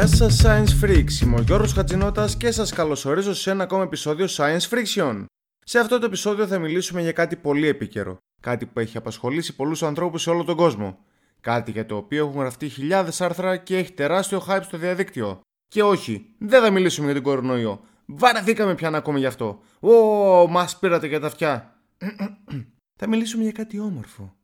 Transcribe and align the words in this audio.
Γεια 0.00 0.08
σας 0.08 0.42
Science 0.44 0.84
Freaks, 0.84 1.22
είμαι 1.22 1.36
ο 1.38 1.42
Γιώργος 1.42 1.72
Χατζηνότας 1.72 2.36
και 2.36 2.50
σας 2.50 2.72
καλωσορίζω 2.72 3.34
σε 3.34 3.50
ένα 3.50 3.62
ακόμα 3.62 3.82
επεισόδιο 3.82 4.26
Science 4.30 4.68
Friction. 4.70 5.24
Σε 5.64 5.78
αυτό 5.78 5.98
το 5.98 6.06
επεισόδιο 6.06 6.46
θα 6.46 6.58
μιλήσουμε 6.58 7.00
για 7.02 7.12
κάτι 7.12 7.36
πολύ 7.36 7.66
επίκαιρο, 7.66 8.16
κάτι 8.42 8.66
που 8.66 8.80
έχει 8.80 8.96
απασχολήσει 8.96 9.56
πολλούς 9.56 9.82
ανθρώπους 9.82 10.22
σε 10.22 10.30
όλο 10.30 10.44
τον 10.44 10.56
κόσμο. 10.56 10.98
Κάτι 11.40 11.70
για 11.70 11.86
το 11.86 11.96
οποίο 11.96 12.26
έχουν 12.26 12.40
γραφτεί 12.40 12.68
χιλιάδες 12.68 13.20
άρθρα 13.20 13.56
και 13.56 13.76
έχει 13.76 13.92
τεράστιο 13.92 14.44
hype 14.48 14.62
στο 14.62 14.78
διαδίκτυο. 14.78 15.40
Και 15.68 15.82
όχι, 15.82 16.34
δεν 16.38 16.62
θα 16.62 16.70
μιλήσουμε 16.70 17.06
για 17.06 17.14
τον 17.14 17.22
κορονοϊό. 17.22 17.80
Βαρεθήκαμε 18.06 18.74
πια 18.74 18.90
να 18.90 18.98
ακούμε 18.98 19.18
γι' 19.18 19.26
αυτό. 19.26 19.60
Ω, 19.80 20.48
μας 20.48 20.78
πήρατε 20.78 21.06
για 21.06 21.20
τα 21.20 21.26
αυτιά. 21.26 21.76
θα 23.00 23.08
μιλήσουμε 23.08 23.42
για 23.42 23.52
κάτι 23.52 23.80
όμορφο. 23.80 24.34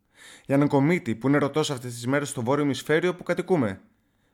Για 0.47 0.55
έναν 0.55 0.69
κομίτη 0.69 1.15
που 1.15 1.29
είναι 1.29 1.39
ρωτό 1.39 1.61
αυτές 1.61 1.93
τις 1.93 2.07
μέρες 2.07 2.29
στο 2.29 2.43
βόρειο 2.43 2.65
ημισφαίριο 2.65 3.15
που 3.15 3.23
κατοικούμε. 3.23 3.81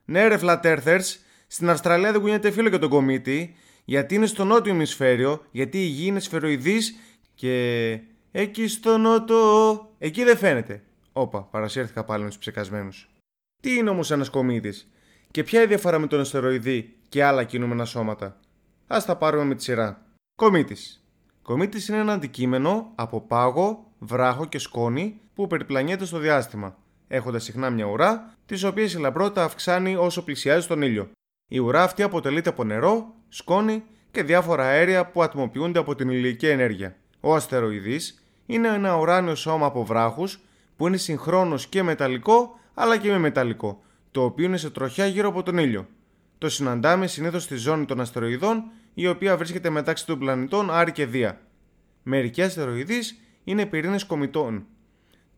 Ναι, 0.05 0.27
ρε 0.27 0.37
Flat 0.41 0.61
Earthers, 0.61 1.15
στην 1.47 1.69
Αυστραλία 1.69 2.11
δεν 2.11 2.21
κουνιέται 2.21 2.51
φίλο 2.51 2.69
για 2.69 2.79
τον 2.79 2.89
κομίτη, 2.89 3.55
γιατί 3.85 4.15
είναι 4.15 4.25
στο 4.25 4.43
νότιο 4.43 4.73
ημισφαίριο, 4.73 5.45
γιατί 5.51 5.77
η 5.77 5.85
γη 5.85 6.05
είναι 6.05 6.19
σφαιροειδής 6.19 6.95
και. 7.35 7.99
Εκεί 8.35 8.67
στο 8.67 8.97
νότο. 8.97 9.89
Εκεί 9.97 10.23
δεν 10.23 10.37
φαίνεται. 10.37 10.83
Όπα, 11.13 11.41
παρασύρθηκα 11.41 12.03
πάλι 12.03 12.23
με 12.23 12.29
τους 12.29 12.37
ψεκασμένους. 12.37 13.09
Τι 13.61 13.75
είναι 13.75 13.89
όμως 13.89 14.11
ένας 14.11 14.29
κομίτη, 14.29 14.73
και 15.31 15.43
ποια 15.43 15.61
η 15.61 15.65
διαφορά 15.65 15.99
με 15.99 16.07
τον 16.07 16.19
αστεροειδή 16.19 16.95
και 17.09 17.23
άλλα 17.23 17.43
κινούμενα 17.43 17.85
σώματα; 17.85 18.39
Α 18.87 19.03
τα 19.05 19.15
πάρουμε 19.15 19.43
με 19.43 19.55
τη 19.55 19.63
σειρά. 19.63 20.05
Κομίτης. 20.35 21.05
Κομίτης 21.41 21.87
είναι 21.87 21.97
ένα 21.97 22.13
αντικείμενο 22.13 22.91
από 22.95 23.21
πάγο, 23.21 23.91
βράχο 23.99 24.45
και 24.45 24.59
σκόνη 24.59 25.19
που 25.33 25.47
περιπλανιέται 25.47 26.05
στο 26.05 26.17
διάστημα, 26.17 26.77
έχοντας 27.13 27.43
συχνά 27.43 27.69
μια 27.69 27.85
ουρά, 27.85 28.33
τη 28.45 28.65
οποία 28.65 28.83
η 28.83 28.97
λαμπρότητα 28.97 29.43
αυξάνει 29.43 29.95
όσο 29.95 30.23
πλησιάζει 30.23 30.63
στον 30.63 30.81
ήλιο. 30.81 31.09
Η 31.51 31.59
ουρά 31.59 31.83
αυτή 31.83 32.03
αποτελείται 32.03 32.49
από 32.49 32.63
νερό, 32.63 33.13
σκόνη 33.29 33.83
και 34.11 34.23
διάφορα 34.23 34.63
αέρια 34.63 35.05
που 35.05 35.23
ατμοποιούνται 35.23 35.79
από 35.79 35.95
την 35.95 36.09
ηλιακή 36.09 36.47
ενέργεια. 36.47 36.95
Ο 37.19 37.35
αστεροειδής 37.35 38.23
είναι 38.45 38.67
ένα 38.67 38.97
ουράνιο 38.97 39.35
σώμα 39.35 39.65
από 39.65 39.85
βράχους 39.85 40.39
που 40.75 40.87
είναι 40.87 40.97
συγχρόνως 40.97 41.67
και 41.67 41.83
μεταλλικό 41.83 42.59
αλλά 42.73 42.97
και 42.97 43.09
με 43.09 43.17
μεταλλικό, 43.17 43.83
το 44.11 44.23
οποίο 44.23 44.45
είναι 44.45 44.57
σε 44.57 44.69
τροχιά 44.69 45.05
γύρω 45.05 45.27
από 45.27 45.43
τον 45.43 45.57
ήλιο. 45.57 45.87
Το 46.37 46.49
συναντάμε 46.49 47.07
συνήθως 47.07 47.43
στη 47.43 47.55
ζώνη 47.55 47.85
των 47.85 47.99
αστεροειδών, 48.01 48.63
η 48.93 49.07
οποία 49.07 49.37
βρίσκεται 49.37 49.69
μεταξύ 49.69 50.05
των 50.05 50.19
πλανητών 50.19 50.71
Άρη 50.71 50.91
και 50.91 51.05
Δία. 51.05 51.41
Μερικοί 52.03 52.41
αστεροειδείς 52.41 53.19
είναι 53.43 53.65
πυρήνες 53.65 54.05
κομιτών. 54.05 54.65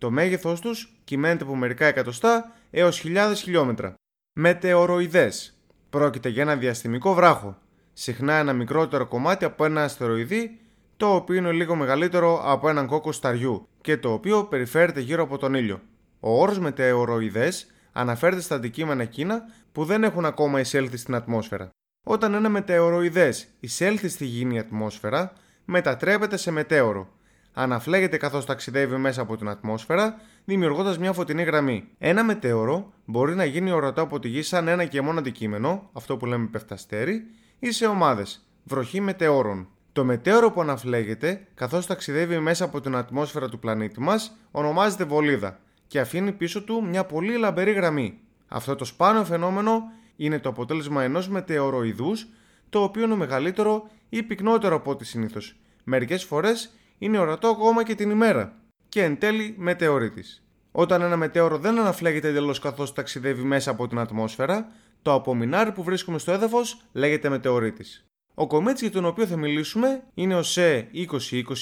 Το 0.06 0.12
μέγεθό 0.12 0.54
τους 0.54 0.94
κυμαίνεται 1.04 1.44
από 1.44 1.56
μερικά 1.56 1.86
εκατοστά 1.86 2.52
έως 2.72 3.00
χιλιάδες 3.00 3.42
χιλιόμετρα. 3.42 3.94
Μετεωροειδές. 4.40 5.58
Πρόκειται 5.90 6.30
για 6.30 6.42
ένα 6.42 6.56
διαστημικό 6.56 7.14
βράχο. 7.14 7.58
Συχνά 7.94 8.34
ένα 8.34 8.54
μικρότερο 8.54 9.06
κομμάτι 9.08 9.46
από 9.46 9.66
ένα 9.66 9.84
αστεροειδή, 9.84 10.60
το 10.98 11.16
οποίο 11.16 11.36
είναι 11.36 11.52
λίγο 11.52 11.76
μεγαλύτερο 11.76 12.42
από 12.46 12.70
έναν 12.70 12.88
κόκκο 12.88 13.12
σταριού 13.12 13.68
και 13.82 13.98
το 13.98 14.12
οποίο 14.12 14.44
περιφέρεται 14.46 15.00
γύρω 15.00 15.24
από 15.24 15.38
τον 15.38 15.54
ήλιο. 15.54 15.82
Ο 16.20 16.42
όρος 16.42 16.60
μετεωροειδές 16.60 17.68
αναφέρεται 17.92 18.42
στα 18.42 18.56
αντικείμενα 18.56 19.04
εκείνα 19.04 19.44
που 19.72 19.86
δεν 19.86 20.04
έχουν 20.04 20.26
ακόμα 20.26 20.60
εισέλθει 20.60 20.98
στην 20.98 21.16
ατμόσφαιρα. 21.16 21.70
Όταν 22.06 22.34
ένα 22.34 22.50
μετεωροειδές 22.50 23.48
εισέλθει 23.60 24.08
στη 24.08 24.26
γήινη 24.26 24.60
ατμόσφαιρα, 24.60 25.34
μετατρέπεται 25.66 26.38
σε 26.38 26.52
μετέωρο. 26.52 27.10
Αναφλέγεται 27.58 28.18
καθώς 28.18 28.46
ταξιδεύει 28.46 28.96
μέσα 28.96 29.22
από 29.22 29.38
την 29.38 29.50
ατμόσφαιρα, 29.50 30.22
δημιουργώντας 30.46 30.98
μια 30.98 31.14
φωτεινή 31.14 31.44
γραμμή. 31.44 31.88
Ένα 31.98 32.24
μετέωρο 32.24 32.94
μπορεί 33.06 33.36
να 33.36 33.46
γίνει 33.46 33.72
ορατό 33.72 34.02
από 34.02 34.20
τη 34.20 34.28
γη 34.28 34.42
σαν 34.42 34.68
ένα 34.68 34.86
και 34.86 35.02
μόνο 35.02 35.20
αντικείμενο, 35.20 35.90
αυτό 35.94 36.18
που 36.18 36.26
λέμε 36.26 36.48
πεφταστέρι, 36.48 37.26
ή 37.60 37.72
σε 37.72 37.86
ομάδες, 37.86 38.48
βροχή 38.64 39.02
μετεώρων. 39.02 39.68
Το 39.92 40.04
μετέωρο 40.04 40.52
που 40.52 40.62
αναφλέγεται 40.62 41.48
καθώς 41.54 41.86
ταξιδεύει 41.86 42.40
μέσα 42.40 42.66
από 42.66 42.82
την 42.82 42.96
ατμόσφαιρα 42.96 43.50
του 43.50 43.60
πλανήτη 43.60 44.02
μας 44.02 44.38
ονομάζεται 44.52 45.04
βολίδα 45.04 45.60
και 45.88 46.00
αφήνει 46.00 46.32
πίσω 46.32 46.64
του 46.64 46.86
μια 46.86 47.06
πολύ 47.06 47.38
λαμπερή 47.38 47.72
γραμμή. 47.72 48.20
Αυτό 48.48 48.76
το 48.76 48.86
σπάνιο 48.86 49.26
φαινόμενο 49.26 49.84
είναι 50.16 50.40
το 50.40 50.50
αποτέλεσμα 50.50 51.04
ενός 51.04 51.30
μετεωροειδούς, 51.30 52.28
το 52.70 52.80
οποίο 52.84 53.04
είναι 53.04 53.16
μεγαλύτερο 53.16 53.90
ή 54.10 54.24
πυκνότερο 54.24 54.76
από 54.76 54.92
ό,τι 54.92 55.06
συνήθως. 55.06 55.56
Μερικές 55.84 56.24
φορές 56.24 56.74
είναι 56.98 57.18
ορατό 57.18 57.48
ακόμα 57.48 57.84
και 57.84 57.96
την 57.96 58.10
ημέρα 58.10 58.56
και 58.90 59.04
εν 59.04 59.18
τέλει 59.18 59.56
μετεωρίτης. 59.58 60.44
Όταν 60.72 61.02
ένα 61.02 61.18
μετέωρο 61.18 61.58
δεν 61.58 61.80
αναφλέγεται 61.80 62.28
εντελώς 62.28 62.60
καθώς 62.60 62.94
ταξιδεύει 62.94 63.44
μέσα 63.44 63.72
από 63.72 63.88
την 63.88 64.00
ατμόσφαιρα, 64.00 64.72
το 65.02 65.14
απομεινάρι 65.14 65.72
που 65.72 65.84
βρίσκουμε 65.84 66.18
στο 66.18 66.32
έδαφος 66.32 66.82
λέγεται 66.92 67.30
μετεωρίτης. 67.30 68.06
Ο 68.34 68.48
κομίτη 68.48 68.80
για 68.80 68.92
τον 68.92 69.06
οποίο 69.06 69.26
θα 69.26 69.38
μιλήσουμε 69.38 70.04
είναι 70.14 70.36
ο 70.36 70.44
σε 70.44 70.80
2020 70.80 71.16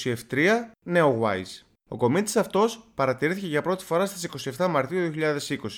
F3 0.04 0.48
NeoWise. 0.86 1.62
Ο 1.88 1.96
κομίτη 1.96 2.38
αυτός 2.38 2.84
παρατηρήθηκε 2.94 3.46
για 3.46 3.62
πρώτη 3.62 3.84
φορά 3.84 4.06
στις 4.06 4.50
27 4.58 4.66
Μαρτίου 4.70 5.12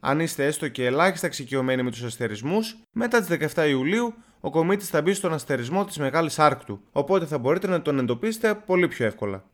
Αν 0.00 0.20
είστε 0.20 0.46
έστω 0.46 0.68
και 0.68 0.84
ελάχιστα 0.84 1.26
εξοικειωμένοι 1.26 1.82
με 1.82 1.90
τους 1.90 2.02
αστερισμούς, 2.02 2.76
μετά 2.92 3.18
τις 3.18 3.52
17 3.54 3.68
Ιουλίου 3.68 4.14
ο 4.44 4.50
κομίτης 4.50 4.88
θα 4.88 5.02
μπει 5.02 5.14
στον 5.14 5.32
αστερισμό 5.32 5.84
της 5.84 5.98
Μεγάλης 5.98 6.38
Άρκτου, 6.38 6.80
οπότε 6.92 7.26
θα 7.26 7.38
μπορείτε 7.38 7.66
να 7.66 7.82
τον 7.82 7.98
εντοπίσετε 7.98 8.54
πολύ 8.54 8.88
πιο 8.88 9.06
εύκολα. 9.06 9.44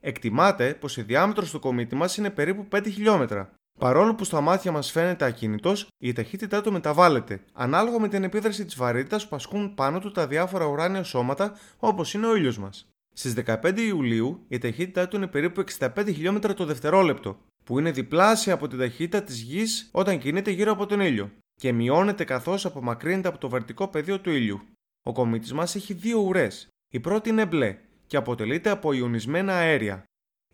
Εκτιμάται 0.00 0.74
πως 0.74 0.96
η 0.96 1.02
διάμετρος 1.02 1.50
του 1.50 1.58
κομίτη 1.58 1.94
μας 1.94 2.16
είναι 2.16 2.30
περίπου 2.30 2.66
5 2.70 2.82
χιλιόμετρα. 2.90 3.50
Παρόλο 3.78 4.14
που 4.14 4.24
στα 4.24 4.40
μάτια 4.40 4.72
μας 4.72 4.90
φαίνεται 4.90 5.24
ακίνητος, 5.24 5.86
η 5.98 6.12
ταχύτητά 6.12 6.60
του 6.60 6.72
μεταβάλλεται, 6.72 7.40
ανάλογα 7.52 8.00
με 8.00 8.08
την 8.08 8.24
επίδραση 8.24 8.64
της 8.64 8.76
βαρύτητας 8.76 9.28
που 9.28 9.36
ασκούν 9.36 9.74
πάνω 9.74 9.98
του 9.98 10.10
τα 10.10 10.26
διάφορα 10.26 10.64
ουράνια 10.64 11.02
σώματα 11.02 11.52
όπως 11.78 12.14
είναι 12.14 12.26
ο 12.26 12.36
ήλιος 12.36 12.58
μας. 12.58 12.88
Στις 13.14 13.32
15 13.32 13.80
Ιουλίου 13.80 14.44
η 14.48 14.58
ταχύτητά 14.58 15.08
του 15.08 15.16
είναι 15.16 15.26
περίπου 15.26 15.64
65 15.78 15.88
χιλιόμετρα 16.06 16.54
το 16.54 16.64
δευτερόλεπτο, 16.64 17.38
που 17.64 17.78
είναι 17.78 17.90
διπλάσια 17.90 18.54
από 18.54 18.68
την 18.68 18.78
ταχύτητα 18.78 19.22
της 19.22 19.40
γης 19.40 19.88
όταν 19.92 20.18
κινείται 20.18 20.50
γύρω 20.50 20.72
από 20.72 20.86
τον 20.86 21.00
ήλιο 21.00 21.30
και 21.58 21.72
μειώνεται 21.72 22.24
καθώς 22.24 22.64
απομακρύνεται 22.66 23.28
από 23.28 23.38
το 23.38 23.48
βαρτικό 23.48 23.88
πεδίο 23.88 24.20
του 24.20 24.30
ήλιου. 24.30 24.60
Ο 25.02 25.12
κομίτης 25.12 25.52
μας 25.52 25.74
έχει 25.74 25.94
δύο 25.94 26.18
ουρές. 26.18 26.68
Η 26.92 27.00
πρώτη 27.00 27.28
είναι 27.28 27.46
μπλε 27.46 27.78
και 28.06 28.16
αποτελείται 28.16 28.70
από 28.70 28.92
ιονισμένα 28.92 29.54
αέρια. 29.54 30.04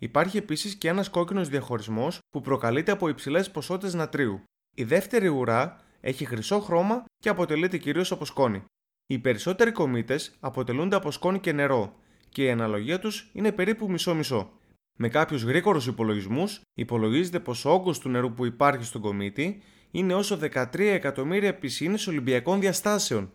Υπάρχει 0.00 0.36
επίσης 0.36 0.74
και 0.74 0.88
ένας 0.88 1.08
κόκκινος 1.08 1.48
διαχωρισμός 1.48 2.18
που 2.30 2.40
προκαλείται 2.40 2.92
από 2.92 3.08
υψηλές 3.08 3.50
ποσότητες 3.50 3.94
νατρίου. 3.94 4.42
Η 4.76 4.84
δεύτερη 4.84 5.28
ουρά 5.28 5.80
έχει 6.00 6.24
χρυσό 6.24 6.60
χρώμα 6.60 7.04
και 7.16 7.28
αποτελείται 7.28 7.78
κυρίως 7.78 8.12
από 8.12 8.24
σκόνη. 8.24 8.64
Οι 9.06 9.18
περισσότεροι 9.18 9.72
κομίτες 9.72 10.36
αποτελούνται 10.40 10.96
από 10.96 11.10
σκόνη 11.10 11.40
και 11.40 11.52
νερό 11.52 11.96
και 12.28 12.44
η 12.44 12.50
αναλογία 12.50 12.98
τους 12.98 13.30
είναι 13.32 13.52
περίπου 13.52 13.90
μισό-μισό. 13.90 14.52
Με 14.96 15.08
κάποιους 15.08 15.42
γρήγορους 15.42 15.86
υπολογισμούς, 15.86 16.60
υπολογίζεται 16.74 17.40
πως 17.40 17.64
ο 17.64 17.70
όγκος 17.70 17.98
του 17.98 18.08
νερού 18.08 18.32
που 18.32 18.44
υπάρχει 18.44 18.84
στον 18.84 19.00
κομίτη 19.00 19.62
είναι 19.94 20.14
όσο 20.14 20.38
13 20.42 20.78
εκατομμύρια 20.78 21.54
πισίνε 21.54 21.98
Ολυμπιακών 22.08 22.60
διαστάσεων. 22.60 23.32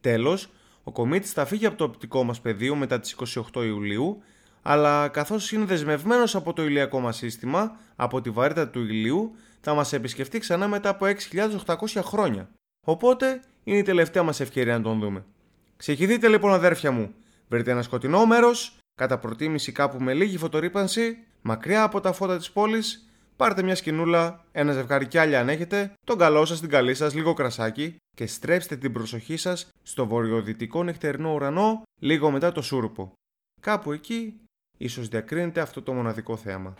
Τέλος, 0.00 0.50
ο 0.84 0.92
κομίτη 0.92 1.26
θα 1.26 1.44
φύγει 1.46 1.66
από 1.66 1.76
το 1.76 1.84
οπτικό 1.84 2.22
μας 2.24 2.40
πεδίο 2.40 2.74
μετά 2.74 3.00
τις 3.00 3.16
28 3.52 3.64
Ιουλίου, 3.64 4.22
αλλά 4.62 5.08
καθώς 5.08 5.52
είναι 5.52 5.64
δεσμευμένος 5.64 6.34
από 6.34 6.52
το 6.52 6.64
ηλιακό 6.64 7.00
μας 7.00 7.16
σύστημα, 7.16 7.76
από 7.96 8.20
τη 8.20 8.30
βαρύτητα 8.30 8.68
του 8.68 8.80
ηλίου, 8.80 9.34
θα 9.60 9.74
μας 9.74 9.92
επισκεφτεί 9.92 10.38
ξανά 10.38 10.68
μετά 10.68 10.88
από 10.88 11.06
6.800 11.66 12.00
χρόνια. 12.02 12.50
Οπότε 12.86 13.42
είναι 13.64 13.78
η 13.78 13.82
τελευταία 13.82 14.22
μας 14.22 14.40
ευκαιρία 14.40 14.76
να 14.76 14.82
τον 14.82 15.00
δούμε. 15.00 15.24
Ξεχυθείτε 15.76 16.28
λοιπόν 16.28 16.52
αδέρφια 16.52 16.90
μου, 16.90 17.14
βρείτε 17.48 17.70
ένα 17.70 17.82
σκοτεινό 17.82 18.26
μέρος, 18.26 18.76
κατά 18.94 19.18
προτίμηση 19.18 19.72
κάπου 19.72 20.02
με 20.02 20.14
λίγη 20.14 20.38
φωτορύπανση, 20.38 21.18
μακριά 21.42 21.82
από 21.82 22.00
τα 22.00 22.12
φώτα 22.12 22.36
της 22.36 22.50
πόλης 22.50 23.09
πάρτε 23.40 23.62
μια 23.62 23.74
σκηνούλα, 23.74 24.44
ένα 24.52 24.72
ζευγάρι 24.72 25.06
κι 25.06 25.18
αν 25.18 25.48
έχετε, 25.48 25.92
τον 26.06 26.18
καλό 26.18 26.44
σας, 26.44 26.60
την 26.60 26.68
καλή 26.68 26.94
σας, 26.94 27.14
λίγο 27.14 27.32
κρασάκι 27.32 27.96
και 28.16 28.26
στρέψτε 28.26 28.76
την 28.76 28.92
προσοχή 28.92 29.36
σας 29.36 29.68
στο 29.82 30.06
βορειοδυτικό 30.06 30.82
νυχτερινό 30.82 31.32
ουρανό 31.32 31.82
λίγο 32.00 32.30
μετά 32.30 32.52
το 32.52 32.62
σούρουπο. 32.62 33.12
Κάπου 33.60 33.92
εκεί 33.92 34.40
ίσως 34.78 35.08
διακρίνεται 35.08 35.60
αυτό 35.60 35.82
το 35.82 35.92
μοναδικό 35.92 36.36
θέαμα. 36.36 36.74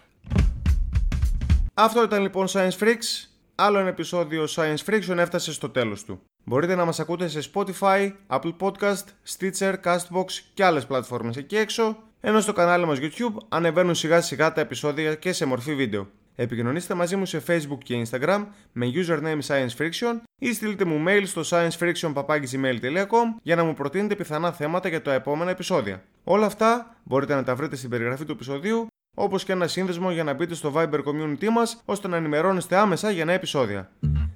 Αυτό 1.74 2.02
ήταν 2.02 2.22
λοιπόν 2.22 2.46
Science 2.48 2.78
Freaks. 2.78 3.28
άλλο 3.54 3.78
ένα 3.78 3.88
επεισόδιο 3.88 4.44
Science 4.48 4.84
Friction 4.86 5.16
έφτασε 5.16 5.52
στο 5.52 5.70
τέλος 5.70 6.04
του. 6.04 6.22
Μπορείτε 6.44 6.74
να 6.74 6.84
μας 6.84 7.00
ακούτε 7.00 7.28
σε 7.28 7.50
Spotify, 7.54 8.12
Apple 8.26 8.56
Podcast, 8.60 9.04
Stitcher, 9.38 9.74
Castbox 9.84 10.24
και 10.54 10.64
άλλες 10.64 10.86
πλατφόρμες 10.86 11.36
εκεί 11.36 11.56
έξω, 11.56 11.96
ενώ 12.20 12.40
στο 12.40 12.52
κανάλι 12.52 12.86
μας 12.86 12.98
YouTube 13.00 13.36
ανεβαίνουν 13.48 13.94
σιγά 13.94 14.20
σιγά 14.20 14.52
τα 14.52 14.60
επεισόδια 14.60 15.14
και 15.14 15.32
σε 15.32 15.44
μορφή 15.44 15.74
βίντεο. 15.74 16.08
Επικοινωνήστε 16.42 16.94
μαζί 16.94 17.16
μου 17.16 17.26
σε 17.26 17.42
Facebook 17.46 17.78
και 17.82 18.02
Instagram 18.06 18.46
με 18.72 18.86
username 18.94 19.40
Science 19.46 19.76
Friction 19.78 20.20
ή 20.38 20.52
στείλτε 20.52 20.84
μου 20.84 21.04
mail 21.08 21.22
στο 21.24 21.42
sciencefriction.gmail.com 21.44 23.40
για 23.42 23.56
να 23.56 23.64
μου 23.64 23.74
προτείνετε 23.74 24.14
πιθανά 24.14 24.52
θέματα 24.52 24.88
για 24.88 25.02
τα 25.02 25.12
επόμενα 25.12 25.50
επεισόδια. 25.50 26.02
Όλα 26.24 26.46
αυτά 26.46 26.96
μπορείτε 27.04 27.34
να 27.34 27.44
τα 27.44 27.54
βρείτε 27.54 27.76
στην 27.76 27.90
περιγραφή 27.90 28.24
του 28.24 28.32
επεισοδίου 28.32 28.86
όπως 29.16 29.44
και 29.44 29.52
ένα 29.52 29.66
σύνδεσμο 29.66 30.10
για 30.10 30.24
να 30.24 30.34
μπείτε 30.34 30.54
στο 30.54 30.72
Viber 30.76 31.00
community 31.04 31.48
μας 31.52 31.82
ώστε 31.84 32.08
να 32.08 32.16
ενημερώνεστε 32.16 32.76
άμεσα 32.76 33.10
για 33.10 33.24
νέα 33.24 33.34
επεισόδια. 33.34 33.90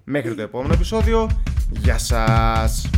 Μέχρι 0.04 0.34
το 0.34 0.42
επόμενο 0.42 0.72
επεισόδιο, 0.72 1.30
γεια 1.70 1.98
σας! 1.98 2.90